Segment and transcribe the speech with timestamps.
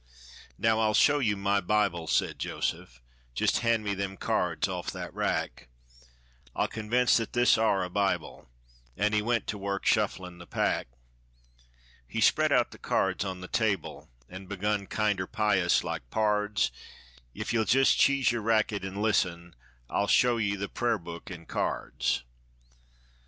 [0.57, 3.03] "Now, I'll show you my bible," said Joseph,
[3.35, 5.69] "Jist hand me them cards off that rack;
[6.55, 8.49] I'll convince that this are a bible,"
[8.97, 10.87] An' he went to work shufflin' the pack.
[12.07, 16.71] He spread out the cards on the table, An' begun kinder pious like, "Pards,
[17.35, 19.55] If ye'll jist cheese yer racket an' listen,
[19.87, 22.23] I'll show ye the pra'ar book in cards.